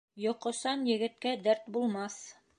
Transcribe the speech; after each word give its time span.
Йоҡосан 0.21 0.81
егеткә 0.93 1.35
дәрт 1.45 1.71
булмаҫ. 1.77 2.21